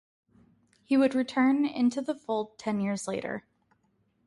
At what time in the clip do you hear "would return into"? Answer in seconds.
0.97-2.01